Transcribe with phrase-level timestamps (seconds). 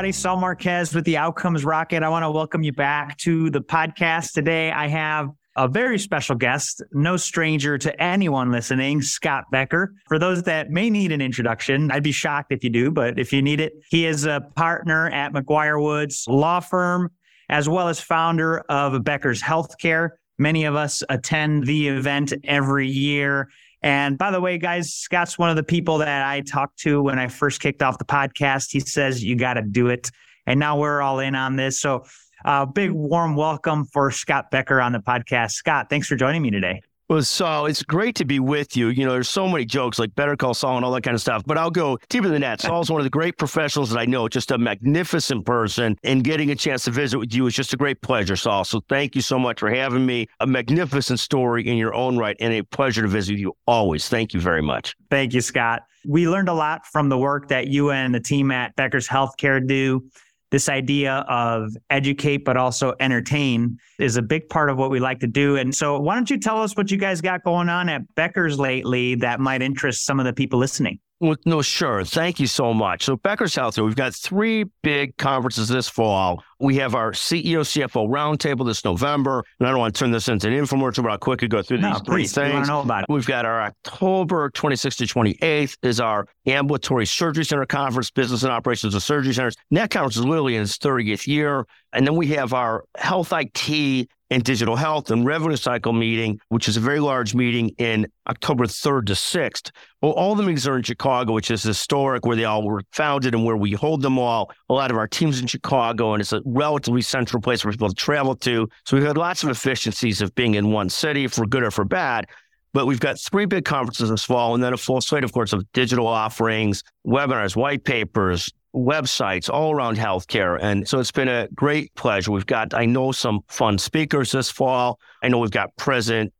[0.00, 2.02] Everybody, Saul Marquez with the Outcomes Rocket.
[2.02, 4.32] I want to welcome you back to the podcast.
[4.32, 9.92] Today, I have a very special guest, no stranger to anyone listening, Scott Becker.
[10.08, 13.30] For those that may need an introduction, I'd be shocked if you do, but if
[13.30, 17.10] you need it, he is a partner at McGuireWoods Law Firm,
[17.50, 20.12] as well as founder of Becker's Healthcare.
[20.38, 23.50] Many of us attend the event every year.
[23.82, 27.18] And by the way, guys, Scott's one of the people that I talked to when
[27.18, 28.70] I first kicked off the podcast.
[28.70, 30.10] He says, you got to do it.
[30.46, 31.80] And now we're all in on this.
[31.80, 32.04] So,
[32.44, 35.52] uh, big warm welcome for Scott Becker on the podcast.
[35.52, 36.80] Scott, thanks for joining me today.
[37.10, 38.86] Well, Saul, it's great to be with you.
[38.90, 41.20] You know, there's so many jokes like Better Call Saul and all that kind of
[41.20, 42.60] stuff, but I'll go deeper than that.
[42.60, 46.52] Saul's one of the great professionals that I know, just a magnificent person, and getting
[46.52, 48.62] a chance to visit with you is just a great pleasure, Saul.
[48.62, 50.28] So thank you so much for having me.
[50.38, 54.08] A magnificent story in your own right, and a pleasure to visit you always.
[54.08, 54.94] Thank you very much.
[55.10, 55.82] Thank you, Scott.
[56.06, 59.66] We learned a lot from the work that you and the team at Becker's Healthcare
[59.66, 60.04] do
[60.50, 65.20] this idea of educate but also entertain is a big part of what we like
[65.20, 65.56] to do.
[65.56, 68.58] And so, why don't you tell us what you guys got going on at Becker's
[68.58, 70.98] lately that might interest some of the people listening?
[71.20, 72.02] Well, no, sure.
[72.02, 73.04] Thank you so much.
[73.04, 76.42] So, Becker's Health, we've got three big conferences this fall.
[76.58, 79.44] We have our CEO CFO roundtable this November.
[79.58, 81.78] And I don't want to turn this into an infomercial, but I'll quickly go through
[81.78, 82.32] no, these three please.
[82.32, 82.68] things.
[82.68, 83.12] know about it.
[83.12, 88.50] We've got our October 26th to 28th is our Ambulatory Surgery Center Conference, Business and
[88.50, 89.56] Operations of Surgery Centers.
[89.70, 91.66] And that conference is literally in its 30th year.
[91.92, 96.68] And then we have our Health IT and Digital Health and Revenue Cycle meeting, which
[96.68, 99.70] is a very large meeting in October 3rd to 6th.
[100.00, 103.34] Well, all the meetings are in Chicago, which is historic, where they all were founded
[103.34, 104.52] and where we hold them all.
[104.68, 107.88] A lot of our teams in Chicago, and it's a relatively central place for people
[107.88, 108.68] to travel to.
[108.84, 111.84] So we've had lots of efficiencies of being in one city, for good or for
[111.84, 112.26] bad.
[112.72, 115.52] But we've got three big conferences this fall, and then a full slate, of course,
[115.52, 120.58] of digital offerings, webinars, white papers, websites all around healthcare.
[120.60, 122.30] And so it's been a great pleasure.
[122.30, 124.98] We've got, I know, some fun speakers this fall.
[125.22, 126.32] I know we've got President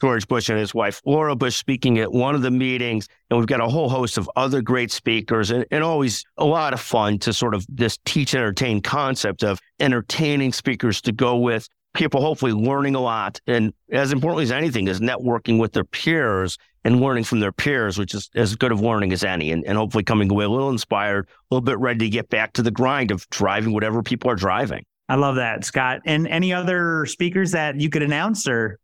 [0.00, 3.08] George Bush and his wife, Laura Bush, speaking at one of the meetings.
[3.30, 6.74] And we've got a whole host of other great speakers and, and always a lot
[6.74, 11.68] of fun to sort of this teach entertain concept of entertaining speakers to go with
[11.94, 13.40] people hopefully learning a lot.
[13.46, 17.98] And as importantly as anything is networking with their peers and learning from their peers,
[17.98, 20.70] which is as good of learning as any, and, and hopefully coming away a little
[20.70, 24.30] inspired, a little bit ready to get back to the grind of driving whatever people
[24.30, 24.84] are driving.
[25.08, 26.02] I love that, Scott.
[26.06, 28.78] And any other speakers that you could announce or?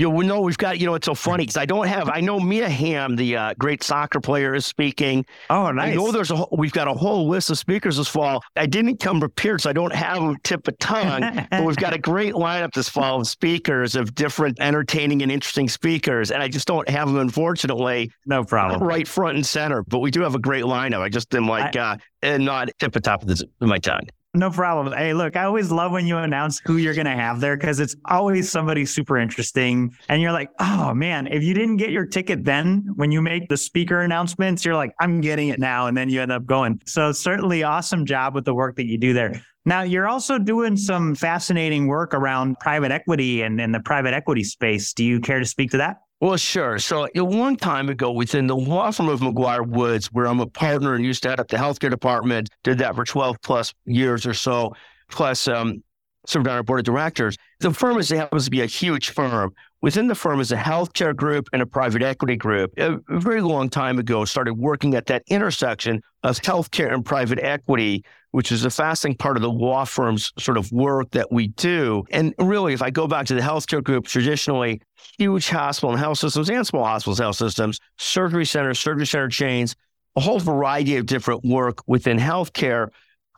[0.00, 2.08] You know, we know we've got, you know, it's so funny because I don't have,
[2.08, 5.26] I know Mia Hamm, the uh, great soccer player, is speaking.
[5.50, 5.92] Oh, nice.
[5.92, 8.42] I know there's a, we've got a whole list of speakers this fall.
[8.56, 11.92] I didn't come prepared, so I don't have a tip of tongue, but we've got
[11.92, 16.30] a great lineup this fall of speakers, of different entertaining and interesting speakers.
[16.30, 18.10] And I just don't have them, unfortunately.
[18.24, 18.82] No problem.
[18.82, 21.00] Right front and center, but we do have a great lineup.
[21.00, 23.76] I just am like, I, uh, and not tip of top of, the, of my
[23.76, 24.08] tongue.
[24.32, 24.96] No problem.
[24.96, 27.80] Hey, look, I always love when you announce who you're going to have there because
[27.80, 29.92] it's always somebody super interesting.
[30.08, 33.48] And you're like, oh man, if you didn't get your ticket then when you make
[33.48, 35.88] the speaker announcements, you're like, I'm getting it now.
[35.88, 36.80] And then you end up going.
[36.86, 39.42] So, certainly awesome job with the work that you do there.
[39.64, 44.44] Now, you're also doing some fascinating work around private equity and in the private equity
[44.44, 44.92] space.
[44.92, 45.96] Do you care to speak to that?
[46.20, 46.78] Well, sure.
[46.78, 50.94] So a long time ago, within the law firm of McGuireWoods, where I'm a partner
[50.94, 54.34] and used to head up the healthcare department, did that for 12 plus years or
[54.34, 54.74] so,
[55.10, 55.82] plus um,
[56.26, 57.38] served on our board of directors.
[57.60, 59.54] The firm is, happens to be a huge firm.
[59.80, 62.70] Within the firm is a healthcare group and a private equity group.
[62.76, 68.04] A very long time ago, started working at that intersection of healthcare and private equity
[68.32, 72.04] which is a fascinating part of the law firm's sort of work that we do.
[72.10, 74.80] And really, if I go back to the healthcare group, traditionally,
[75.18, 79.74] huge hospital and health systems and small hospitals, health systems, surgery centers, surgery center chains,
[80.16, 82.88] a whole variety of different work within healthcare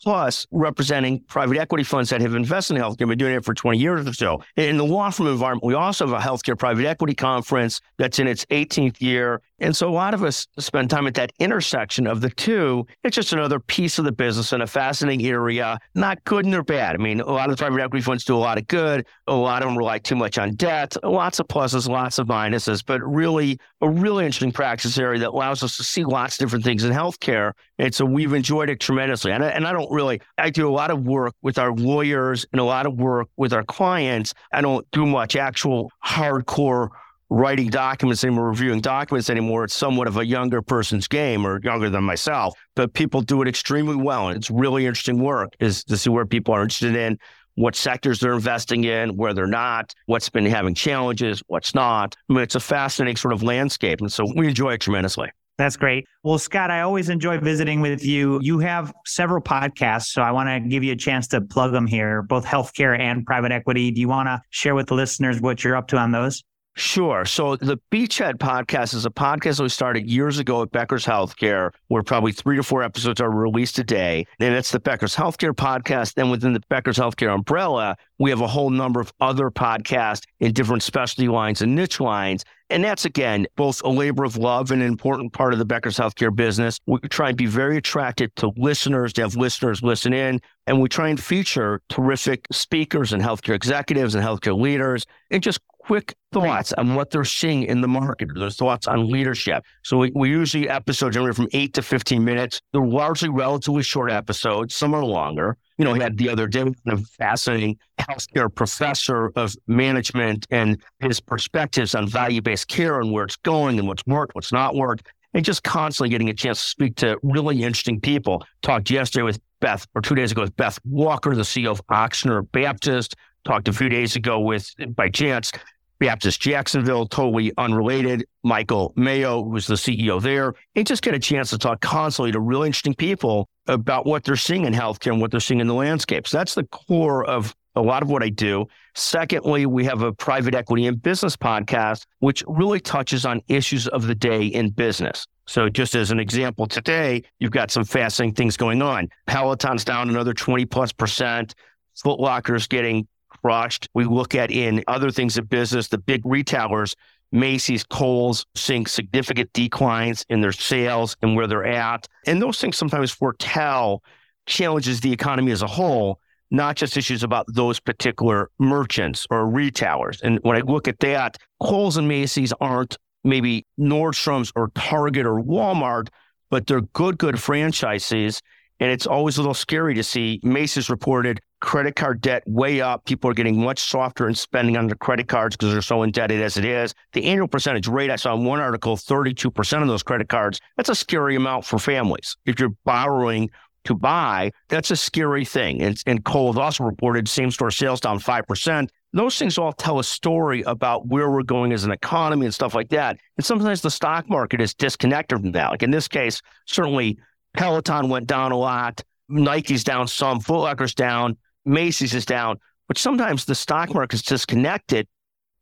[0.03, 3.79] plus representing private equity funds that have invested in healthcare, been doing it for 20
[3.79, 4.43] years or so.
[4.57, 8.27] In the law firm environment, we also have a healthcare private equity conference that's in
[8.27, 9.41] its 18th year.
[9.63, 12.85] And so a lot of us spend time at that intersection of the two.
[13.05, 16.97] It's just another piece of the business in a fascinating area, not good nor bad.
[16.97, 19.07] I mean, a lot of the private equity funds do a lot of good.
[19.29, 22.85] A lot of them rely too much on debt, lots of pluses, lots of minuses,
[22.85, 26.65] but really a really interesting practice area that allows us to see lots of different
[26.65, 27.53] things in healthcare.
[27.79, 29.31] And so we've enjoyed it tremendously.
[29.31, 32.45] And I, and I don't really, I do a lot of work with our lawyers
[32.51, 34.35] and a lot of work with our clients.
[34.53, 36.89] I don't do much actual hardcore
[37.33, 39.65] writing documents anymore, reviewing documents anymore.
[39.65, 43.49] It's somewhat of a younger person's game or younger than myself, but people do it
[43.49, 44.29] extremely well.
[44.29, 47.19] And it's really interesting work is to see where people are interested in,
[47.55, 52.15] what sectors they're investing in, where they're not, what's been having challenges, what's not.
[52.29, 54.03] I mean, it's a fascinating sort of landscape.
[54.03, 55.31] And so we enjoy it tremendously.
[55.57, 56.07] That's great.
[56.23, 58.41] Well, Scott, I always enjoy visiting with you.
[58.43, 61.87] You have several podcasts, so I want to give you a chance to plug them
[61.87, 63.91] here, both healthcare and private equity.
[63.91, 66.43] Do you want to share with the listeners what you're up to on those?
[66.75, 67.27] Sure.
[67.27, 71.71] So the Beachhead podcast is a podcast that we started years ago at Becker's Healthcare,
[71.89, 74.27] where probably three to four episodes are released a day.
[74.41, 76.15] And it's the Becker's Healthcare podcast.
[76.15, 80.53] Then within the Becker's Healthcare umbrella, we have a whole number of other podcasts in
[80.55, 82.43] different specialty lines and niche lines.
[82.71, 85.99] And that's again both a labor of love and an important part of the Becker's
[85.99, 86.81] healthcare business.
[86.87, 90.89] We try and be very attractive to listeners, to have listeners listen in, and we
[90.89, 96.73] try and feature terrific speakers and healthcare executives and healthcare leaders and just quick thoughts
[96.73, 99.65] on what they're seeing in the market, their thoughts on leadership.
[99.83, 102.61] So we, we usually episodes anywhere from eight to 15 minutes.
[102.73, 104.75] They're largely relatively short episodes.
[104.75, 105.57] Some are longer.
[105.79, 111.21] You know, we had the other day a fascinating healthcare professor of management and his
[111.21, 115.07] perspectives on value-based care and where it's going and what's worked, what's not worked.
[115.35, 118.45] And just constantly getting a chance to speak to really interesting people.
[118.61, 122.47] Talked yesterday with Beth, or two days ago with Beth Walker, the CEO of Ochsner
[122.53, 123.15] Baptist.
[123.45, 125.51] Talked a few days ago with, by chance,
[125.99, 128.27] Baptist Jacksonville, totally unrelated.
[128.43, 132.41] Michael Mayo, who's the CEO there, and just get a chance to talk constantly to
[132.41, 135.75] really interesting people about what they're seeing in healthcare and what they're seeing in the
[135.75, 136.27] landscape.
[136.27, 138.67] So That's the core of a lot of what I do.
[138.95, 144.07] Secondly, we have a private equity and business podcast, which really touches on issues of
[144.07, 145.27] the day in business.
[145.47, 149.09] So, just as an example, today you've got some fascinating things going on.
[149.27, 151.55] Peloton's down another 20 plus percent.
[151.97, 153.07] Foot Locker's getting
[153.43, 153.89] crushed.
[153.95, 156.95] We look at in other things of business, the big retailers,
[157.33, 162.07] Macy's, Kohl's, seeing significant declines in their sales and where they're at.
[162.27, 164.03] And those things sometimes foretell
[164.47, 170.21] challenges the economy as a whole, not just issues about those particular merchants or retailers.
[170.21, 175.41] And when I look at that, Kohl's and Macy's aren't maybe Nordstrom's or Target or
[175.41, 176.09] Walmart,
[176.51, 178.43] but they're good, good franchises.
[178.83, 183.05] And it's always a little scary to see Macy's reported credit card debt way up.
[183.05, 186.43] People are getting much softer in spending on their credit cards because they're so indebted
[186.43, 186.93] as it is.
[187.13, 190.61] The annual percentage rate, I saw in one article, 32% of those credit cards.
[190.77, 192.37] That's a scary amount for families.
[192.45, 193.51] If you're borrowing
[193.85, 195.81] to buy, that's a scary thing.
[195.81, 198.89] And, and Kohl's also reported same store sales down 5%.
[199.13, 202.75] Those things all tell a story about where we're going as an economy and stuff
[202.75, 203.19] like that.
[203.37, 205.71] And sometimes the stock market is disconnected from that.
[205.71, 207.21] Like in this case, certainly
[207.55, 209.03] Peloton went down a lot.
[209.29, 211.37] Nike's down some, Foot Locker's down.
[211.65, 212.59] Macy's is down,
[212.89, 215.07] but sometimes the stock market is disconnected.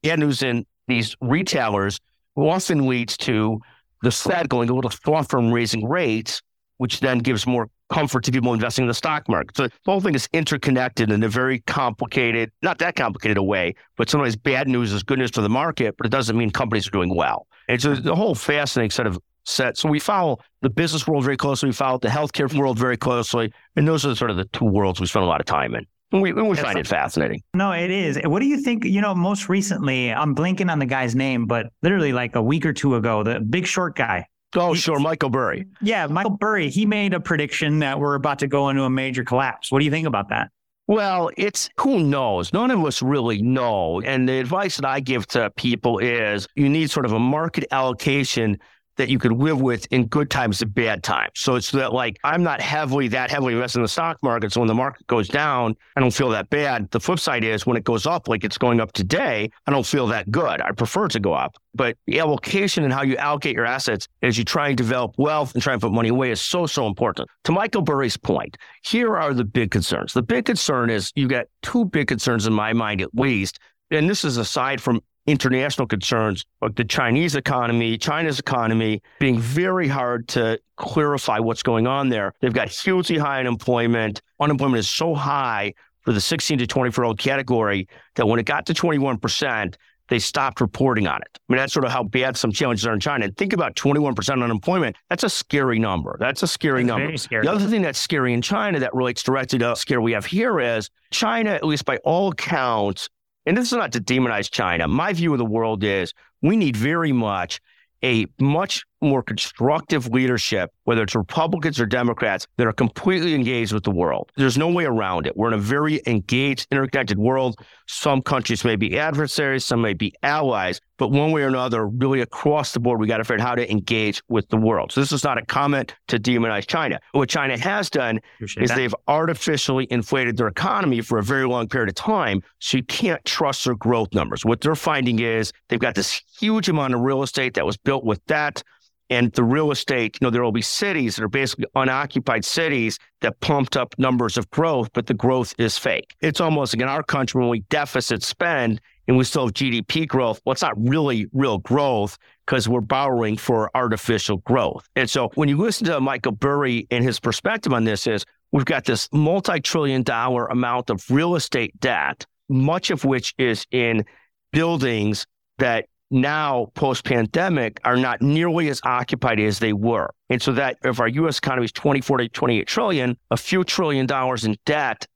[0.02, 2.00] Bad news in these retailers
[2.36, 3.60] often leads to
[4.02, 6.40] the Fed going a little far from raising rates,
[6.78, 9.56] which then gives more comfort to people investing in the stock market.
[9.56, 13.74] So the whole thing is interconnected in a very complicated, not that complicated a way,
[13.96, 16.86] but sometimes bad news is good news for the market, but it doesn't mean companies
[16.86, 17.46] are doing well.
[17.68, 19.76] And so the whole fascinating set of set.
[19.76, 21.68] So we follow the business world very closely.
[21.68, 22.58] We follow the healthcare mm-hmm.
[22.58, 23.52] world very closely.
[23.76, 25.86] And those are sort of the two worlds we spend a lot of time in.
[26.12, 27.40] And we, we find it fascinating.
[27.54, 28.18] No, it is.
[28.24, 28.84] What do you think?
[28.84, 32.66] You know, most recently, I'm blinking on the guy's name, but literally like a week
[32.66, 34.26] or two ago, the big short guy.
[34.56, 34.98] Oh, sure.
[34.98, 35.66] Michael Burry.
[35.80, 36.68] Yeah, Michael Burry.
[36.68, 39.70] He made a prediction that we're about to go into a major collapse.
[39.70, 40.50] What do you think about that?
[40.88, 42.52] Well, it's who knows?
[42.52, 44.00] None of us really know.
[44.00, 47.64] And the advice that I give to people is you need sort of a market
[47.70, 48.58] allocation
[49.00, 51.32] that you could live with in good times and bad times.
[51.36, 54.52] So it's that like I'm not heavily that heavily invested in the stock market.
[54.52, 56.90] So when the market goes down, I don't feel that bad.
[56.90, 59.86] The flip side is when it goes up, like it's going up today, I don't
[59.86, 60.60] feel that good.
[60.60, 61.56] I prefer to go up.
[61.74, 65.54] But the allocation and how you allocate your assets as you try and develop wealth
[65.54, 67.26] and try and put money away is so, so important.
[67.44, 70.12] To Michael Burry's point, here are the big concerns.
[70.12, 73.60] The big concern is you got two big concerns in my mind, at least.
[73.90, 79.88] And this is aside from international concerns, like the Chinese economy, China's economy, being very
[79.88, 82.32] hard to clarify what's going on there.
[82.40, 84.22] They've got hugely high unemployment.
[84.40, 88.46] Unemployment is so high for the 16 to 24 year old category that when it
[88.46, 89.74] got to 21%,
[90.10, 91.38] they stopped reporting on it.
[91.48, 93.26] I mean, that's sort of how bad some challenges are in China.
[93.26, 94.96] And think about 21% unemployment.
[95.08, 96.16] That's a scary number.
[96.18, 97.16] That's a scary that's number.
[97.16, 97.44] Scary.
[97.44, 100.26] The other thing that's scary in China that relates directly to the scare we have
[100.26, 103.08] here is China, at least by all accounts,
[103.46, 104.88] and this is not to demonize China.
[104.88, 107.60] My view of the world is we need very much
[108.02, 113.84] a much more constructive leadership, whether it's Republicans or Democrats, that are completely engaged with
[113.84, 114.30] the world.
[114.36, 115.36] There's no way around it.
[115.36, 117.56] We're in a very engaged, interconnected world.
[117.86, 122.20] Some countries may be adversaries, some may be allies, but one way or another, really
[122.20, 124.92] across the board, we got to figure out how to engage with the world.
[124.92, 127.00] So this is not a comment to demonize China.
[127.12, 128.76] What China has done Appreciate is that.
[128.76, 132.42] they've artificially inflated their economy for a very long period of time.
[132.58, 134.44] So you can't trust their growth numbers.
[134.44, 138.04] What they're finding is they've got this huge amount of real estate that was built
[138.04, 138.62] with debt
[139.10, 142.98] And the real estate, you know, there will be cities that are basically unoccupied cities
[143.20, 146.14] that pumped up numbers of growth, but the growth is fake.
[146.20, 150.06] It's almost like in our country when we deficit spend and we still have GDP
[150.06, 150.40] growth.
[150.44, 154.88] Well, it's not really real growth because we're borrowing for artificial growth.
[154.94, 158.64] And so when you listen to Michael Burry and his perspective on this is we've
[158.64, 164.04] got this multi-trillion dollar amount of real estate debt, much of which is in
[164.52, 165.26] buildings
[165.58, 170.10] that now post pandemic are not nearly as occupied as they were.
[170.28, 174.06] And so that if our US economy is 24 to 28 trillion, a few trillion
[174.06, 175.06] dollars in debt,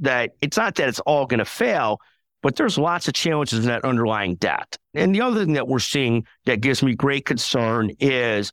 [0.00, 2.00] that it's not that it's all going to fail,
[2.42, 4.76] but there's lots of challenges in that underlying debt.
[4.94, 8.52] And the other thing that we're seeing that gives me great concern is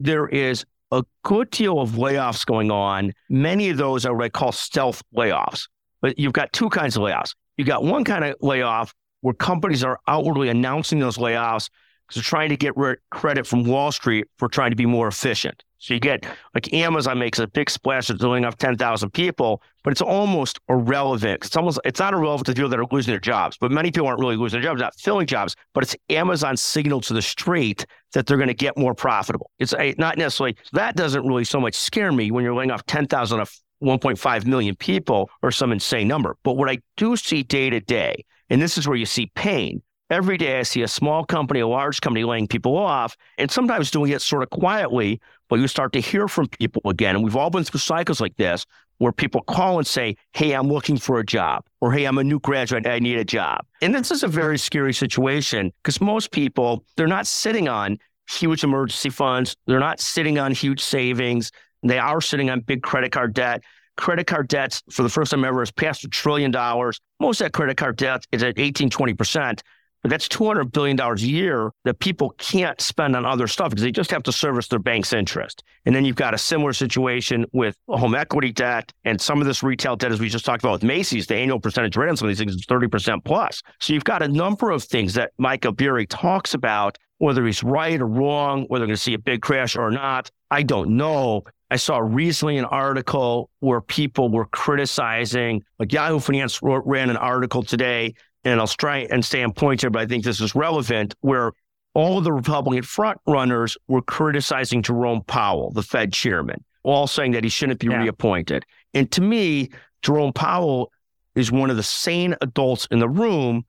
[0.00, 3.12] there is a good deal of layoffs going on.
[3.28, 5.68] Many of those are what I call stealth layoffs.
[6.00, 7.34] But you've got two kinds of layoffs.
[7.56, 8.94] You've got one kind of layoff
[9.24, 11.70] where companies are outwardly announcing those layoffs
[12.06, 12.74] because they're trying to get
[13.10, 15.64] credit from Wall Street for trying to be more efficient.
[15.78, 19.92] So you get like Amazon makes a big splash of laying off 10,000 people, but
[19.92, 21.42] it's almost irrelevant.
[21.42, 24.08] It's almost, it's not irrelevant to people that are losing their jobs, but many people
[24.08, 27.86] aren't really losing their jobs, not filling jobs, but it's Amazon's signal to the street
[28.12, 29.50] that they're going to get more profitable.
[29.58, 32.84] It's a, not necessarily, that doesn't really so much scare me when you're laying off
[32.84, 33.50] 10,000 of
[33.82, 36.36] 1.5 million people or some insane number.
[36.44, 39.82] But what I do see day to day and this is where you see pain.
[40.10, 43.90] Every day I see a small company, a large company laying people off, and sometimes
[43.90, 47.16] doing it sort of quietly, but you start to hear from people again.
[47.16, 48.66] And we've all been through cycles like this
[48.98, 52.24] where people call and say, Hey, I'm looking for a job, or Hey, I'm a
[52.24, 53.64] new graduate, I need a job.
[53.80, 57.98] And this is a very scary situation because most people, they're not sitting on
[58.30, 61.50] huge emergency funds, they're not sitting on huge savings,
[61.82, 63.62] they are sitting on big credit card debt
[63.96, 67.00] credit card debts for the first time ever has passed a trillion dollars.
[67.20, 69.60] Most of that credit card debt is at 18, 20%.
[70.04, 73.90] But that's $200 billion a year that people can't spend on other stuff because they
[73.90, 75.64] just have to service their bank's interest.
[75.86, 79.62] And then you've got a similar situation with home equity debt and some of this
[79.62, 82.28] retail debt, as we just talked about with Macy's, the annual percentage rate on some
[82.28, 83.62] of these things is 30% plus.
[83.80, 87.98] So you've got a number of things that Michael Burry talks about, whether he's right
[87.98, 90.30] or wrong, whether they're going to see a big crash or not.
[90.50, 91.44] I don't know.
[91.74, 97.64] I saw recently an article where people were criticizing, like Yahoo Finance ran an article
[97.64, 98.14] today,
[98.44, 101.50] and I'll try and stay on point here, but I think this is relevant, where
[101.94, 107.32] all of the Republican front runners were criticizing Jerome Powell, the Fed chairman, all saying
[107.32, 108.02] that he shouldn't be yeah.
[108.02, 108.64] reappointed.
[108.94, 109.70] And to me,
[110.02, 110.92] Jerome Powell
[111.34, 113.64] is one of the sane adults in the room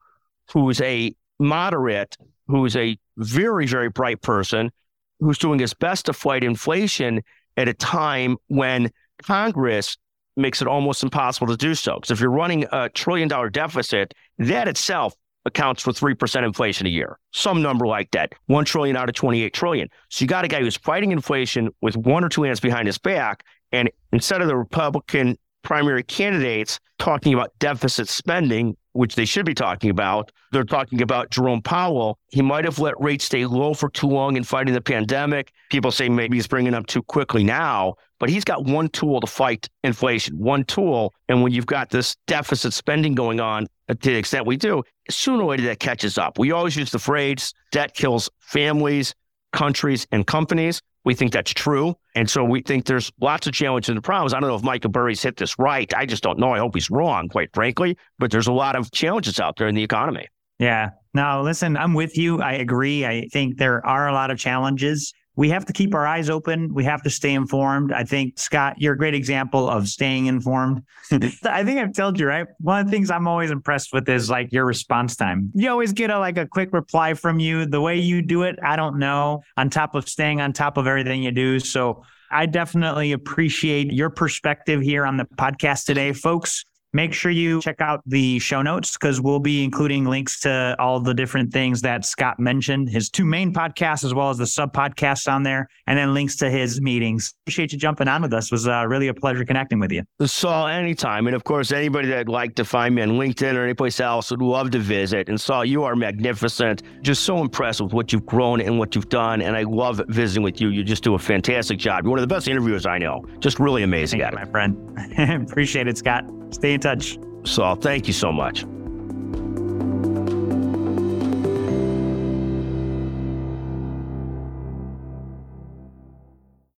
[0.52, 4.70] who is a moderate, who is a very, very bright person,
[5.18, 7.24] who's doing his best to fight inflation
[7.56, 8.90] at a time when
[9.22, 9.96] Congress
[10.36, 11.94] makes it almost impossible to do so.
[11.94, 15.14] Because if you're running a trillion dollar deficit, that itself
[15.46, 19.54] accounts for 3% inflation a year, some number like that, 1 trillion out of 28
[19.54, 19.88] trillion.
[20.10, 22.98] So you got a guy who's fighting inflation with one or two hands behind his
[22.98, 23.44] back.
[23.72, 29.52] And instead of the Republican primary candidates talking about deficit spending, which they should be
[29.52, 30.30] talking about.
[30.52, 32.18] They're talking about Jerome Powell.
[32.28, 35.52] He might have let rates stay low for too long in fighting the pandemic.
[35.70, 39.26] People say maybe he's bringing them too quickly now, but he's got one tool to
[39.26, 41.12] fight inflation, one tool.
[41.28, 44.82] And when you've got this deficit spending going on uh, to the extent we do,
[45.10, 46.38] sooner or later that catches up.
[46.38, 49.14] We always use the phrase debt kills families,
[49.52, 50.82] countries, and companies.
[51.04, 51.94] We think that's true.
[52.16, 54.34] And so we think there's lots of challenges and problems.
[54.34, 55.92] I don't know if Michael Burry's hit this right.
[55.94, 56.52] I just don't know.
[56.52, 57.96] I hope he's wrong, quite frankly.
[58.18, 60.26] But there's a lot of challenges out there in the economy.
[60.58, 60.90] Yeah.
[61.14, 62.40] Now, listen, I'm with you.
[62.40, 63.04] I agree.
[63.04, 66.72] I think there are a lot of challenges we have to keep our eyes open.
[66.72, 67.92] We have to stay informed.
[67.92, 70.82] I think, Scott, you're a great example of staying informed.
[71.12, 72.46] I think I've told you, right?
[72.58, 75.52] One of the things I'm always impressed with is like your response time.
[75.54, 77.66] You always get a like a quick reply from you.
[77.66, 80.86] The way you do it, I don't know, on top of staying on top of
[80.86, 81.60] everything you do.
[81.60, 86.64] So I definitely appreciate your perspective here on the podcast today, folks.
[86.92, 91.00] Make sure you check out the show notes because we'll be including links to all
[91.00, 94.72] the different things that Scott mentioned, his two main podcasts, as well as the sub
[94.72, 97.34] podcasts on there, and then links to his meetings.
[97.44, 98.46] Appreciate you jumping on with us.
[98.46, 100.04] It was uh, really a pleasure connecting with you.
[100.24, 101.26] Saul, anytime.
[101.26, 104.42] And of course, anybody that'd like to find me on LinkedIn or anyplace else would
[104.42, 105.28] love to visit.
[105.28, 106.82] And Saul, you are magnificent.
[107.02, 109.42] Just so impressed with what you've grown and what you've done.
[109.42, 110.68] And I love visiting with you.
[110.68, 112.04] You just do a fantastic job.
[112.04, 113.24] You're one of the best interviewers I know.
[113.40, 114.46] Just really amazing Thank at you, it.
[114.46, 115.42] My friend.
[115.50, 116.24] Appreciate it, Scott.
[116.56, 117.18] Stay in touch.
[117.44, 118.64] Saul, thank you so much.